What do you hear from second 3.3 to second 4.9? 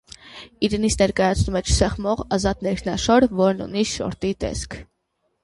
որն ունի շորտի տեսք։